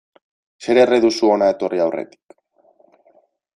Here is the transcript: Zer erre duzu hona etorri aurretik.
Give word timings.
Zer 0.67 0.79
erre 0.83 0.99
duzu 1.03 1.29
hona 1.35 1.51
etorri 1.55 1.83
aurretik. 1.87 2.37